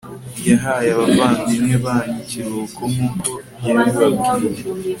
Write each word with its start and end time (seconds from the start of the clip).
yahaye 0.49 0.89
abavandimwe 0.95 1.75
banyu 1.83 2.15
ikiruhuko 2.23 2.81
nk'uko 2.91 3.29
yabibabwiye 3.65 4.61